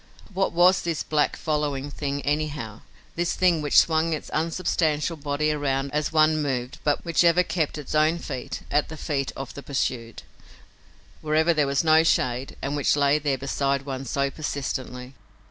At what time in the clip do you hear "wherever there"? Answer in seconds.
11.21-11.67